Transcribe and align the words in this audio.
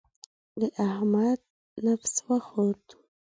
د 0.59 0.61
احمد 0.87 1.39
نفس 1.85 2.13
وخوت. 2.27 2.85